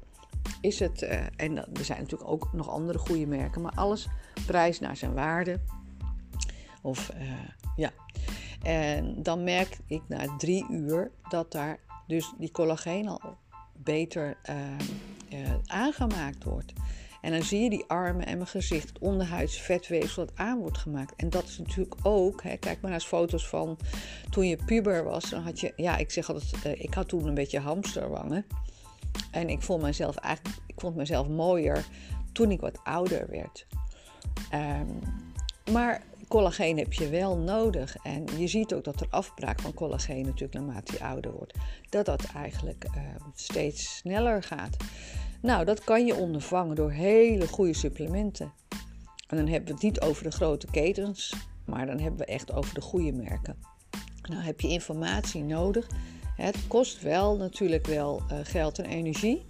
Is 0.61 0.79
het, 0.79 1.03
uh, 1.03 1.11
en 1.37 1.57
er 1.57 1.85
zijn 1.85 2.01
natuurlijk 2.01 2.31
ook 2.31 2.53
nog 2.53 2.69
andere 2.69 2.99
goede 2.99 3.27
merken, 3.27 3.63
maar 3.63 3.73
alles 3.75 4.09
prijs 4.47 4.81
naar 4.81 4.97
zijn 4.97 5.15
waarde. 5.15 5.61
Of 6.83 7.13
ja. 7.77 7.91
En 8.63 9.23
dan 9.23 9.45
merk 9.45 9.79
ik 9.87 10.03
na 10.09 10.37
drie 10.37 10.67
uur 10.71 11.11
dat 11.29 11.53
daar 11.53 11.79
dus 12.07 12.35
die 12.39 12.51
collageen 12.51 13.09
al 13.09 13.37
beter 13.77 14.37
aangemaakt 15.67 16.45
wordt. 16.45 16.73
En 17.21 17.33
dan 17.33 17.43
zie 17.43 17.63
je 17.63 17.71
die 17.71 17.85
armen 17.87 18.27
en 18.27 18.37
mijn 18.37 18.49
gezicht, 18.49 18.89
het 18.89 18.99
onderhuids 18.99 19.61
vetweefsel 19.61 20.27
dat 20.27 20.37
aan 20.37 20.59
wordt 20.59 20.79
gemaakt. 20.79 21.17
En 21.17 21.31
dat 21.31 21.45
is 21.45 21.59
natuurlijk 21.59 21.95
ook, 22.03 22.43
hè, 22.43 22.57
kijk 22.57 22.81
maar 22.81 22.91
naar 22.91 23.01
foto's 23.01 23.49
van 23.49 23.79
toen 24.31 24.47
je 24.47 24.59
puber 24.67 25.05
was. 25.05 25.31
Dan 25.31 25.43
had 25.43 25.61
je, 25.61 25.73
ja, 25.77 25.97
ik 25.97 26.11
zeg 26.11 26.29
altijd, 26.29 26.65
uh, 26.67 26.83
ik 26.83 26.95
had 26.95 27.09
toen 27.09 27.27
een 27.27 27.35
beetje 27.35 27.59
hamsterwangen. 27.59 28.47
En 29.31 29.49
ik 29.49 29.63
vond 29.63 29.83
mezelf 29.83 30.17
eigenlijk, 30.17 30.57
ik 30.67 30.81
vond 30.81 30.97
mezelf 30.97 31.29
mooier 31.29 31.85
toen 32.33 32.51
ik 32.51 32.61
wat 32.61 32.79
ouder 32.85 33.27
werd. 33.31 33.67
Um, 34.55 34.99
maar 35.73 36.03
collageen 36.29 36.79
heb 36.79 36.93
je 36.93 37.09
wel 37.09 37.37
nodig. 37.37 37.97
En 38.03 38.25
je 38.37 38.47
ziet 38.47 38.75
ook 38.75 38.85
dat 38.85 39.01
er 39.01 39.07
afbraak 39.11 39.61
van 39.61 39.75
collageen 39.75 40.25
natuurlijk 40.25 40.55
naarmate 40.55 40.93
je 40.93 41.05
ouder 41.05 41.33
wordt. 41.33 41.55
Dat 41.89 42.07
dat 42.07 42.25
eigenlijk 42.35 42.85
uh, 42.85 43.03
steeds 43.35 43.97
sneller 43.97 44.43
gaat. 44.43 44.77
Nou, 45.43 45.65
dat 45.65 45.85
kan 45.85 46.07
je 46.07 46.15
ondervangen 46.15 46.77
door 46.77 46.91
hele 46.91 47.49
goede 47.49 47.75
supplementen. 47.75 48.53
En 49.29 49.37
dan 49.37 49.47
hebben 49.47 49.69
we 49.69 49.75
het 49.75 49.83
niet 49.83 50.01
over 50.01 50.23
de 50.23 50.31
grote 50.31 50.67
ketens, 50.71 51.35
maar 51.65 51.87
dan 51.87 51.99
hebben 51.99 52.21
we 52.21 52.25
echt 52.25 52.53
over 52.53 52.75
de 52.75 52.81
goede 52.81 53.13
merken. 53.13 53.57
Nou 54.23 54.43
heb 54.43 54.61
je 54.61 54.69
informatie 54.69 55.43
nodig. 55.43 55.87
Het 56.37 56.57
kost 56.67 57.03
wel 57.03 57.37
natuurlijk 57.37 57.87
wel 57.87 58.23
uh, 58.33 58.39
geld 58.43 58.79
en 58.79 58.85
energie. 58.85 59.47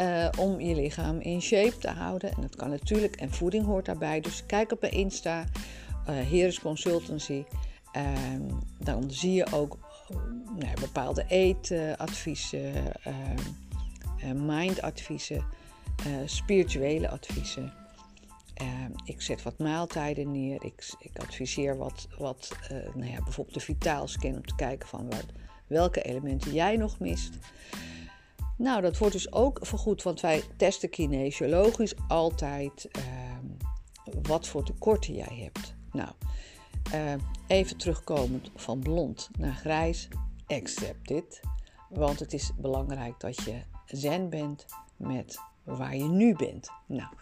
Uh, 0.00 0.28
om 0.38 0.60
je 0.60 0.74
lichaam 0.74 1.20
in 1.20 1.42
shape 1.42 1.78
te 1.78 1.88
houden. 1.88 2.30
En 2.30 2.40
dat 2.40 2.56
kan 2.56 2.70
natuurlijk, 2.70 3.16
en 3.16 3.32
voeding 3.32 3.64
hoort 3.64 3.84
daarbij. 3.84 4.20
Dus 4.20 4.46
kijk 4.46 4.72
op 4.72 4.80
mijn 4.80 4.92
Insta, 4.92 5.44
Heres 6.12 6.60
Consultancy. 6.60 7.44
Uh, 7.96 8.02
dan 8.78 9.10
zie 9.10 9.32
je 9.32 9.52
ook 9.52 9.78
nou, 10.58 10.80
bepaalde 10.80 11.24
eetadviezen, 11.28 12.72
mindadviezen, 14.34 15.44
spirituele 16.24 17.08
adviezen. 17.08 17.72
Ehm, 18.54 18.90
ik 19.04 19.22
zet 19.22 19.42
wat 19.42 19.58
maaltijden 19.58 20.32
neer. 20.32 20.64
Ik, 20.64 20.94
ik 20.98 21.18
adviseer 21.18 21.76
wat, 21.76 22.08
wat 22.18 22.56
nou 22.94 23.10
ja, 23.10 23.22
bijvoorbeeld 23.22 23.58
de 23.58 23.64
vitaalscan 23.64 24.34
om 24.34 24.46
te 24.46 24.54
kijken 24.54 24.88
van 24.88 25.10
wat, 25.10 25.26
welke 25.66 26.02
elementen 26.02 26.52
jij 26.52 26.76
nog 26.76 26.98
mist. 26.98 27.30
Nou, 28.56 28.80
dat 28.82 28.98
wordt 28.98 29.14
dus 29.14 29.32
ook 29.32 29.58
vergoed, 29.62 30.02
want 30.02 30.20
wij 30.20 30.42
testen 30.56 30.90
kinesiologisch 30.90 31.94
altijd 32.08 32.88
ehm, 32.90 33.44
wat 34.22 34.48
voor 34.48 34.64
tekorten 34.64 35.14
jij 35.14 35.38
hebt. 35.42 35.75
Nou, 35.96 36.10
ehm, 36.92 37.18
even 37.46 37.76
terugkomend 37.76 38.50
van 38.54 38.78
blond 38.78 39.30
naar 39.38 39.54
grijs, 39.54 40.08
accept 40.46 41.08
dit. 41.08 41.40
Want 41.88 42.20
het 42.20 42.32
is 42.32 42.52
belangrijk 42.56 43.20
dat 43.20 43.42
je 43.42 43.62
zen 43.86 44.28
bent 44.28 44.66
met 44.96 45.40
waar 45.64 45.96
je 45.96 46.08
nu 46.08 46.34
bent. 46.34 46.70
Nou, 46.86 47.14